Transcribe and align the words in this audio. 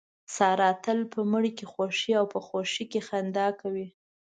ساره 0.35 0.69
تل 0.83 0.99
په 1.13 1.19
مړي 1.31 1.51
کې 1.57 1.65
خوښي 1.71 2.11
او 2.19 2.25
په 2.33 2.39
خوښۍ 2.47 2.85
کې 2.91 2.99
خندا 3.07 3.47
ګانې 3.59 3.59
کوي. 3.61 3.87